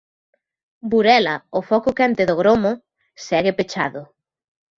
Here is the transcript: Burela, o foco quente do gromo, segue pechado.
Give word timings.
Burela, 0.93 1.33
o 1.59 1.61
foco 1.69 1.91
quente 1.99 2.23
do 2.29 2.35
gromo, 2.41 2.71
segue 3.27 3.55
pechado. 3.57 4.01